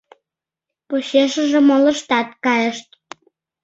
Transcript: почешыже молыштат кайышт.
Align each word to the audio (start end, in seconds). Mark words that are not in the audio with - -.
почешыже 0.87 1.59
молыштат 1.69 2.29
кайышт. 2.45 2.87